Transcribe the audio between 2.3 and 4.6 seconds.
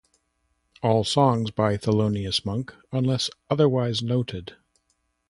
Monk unless otherwise noted.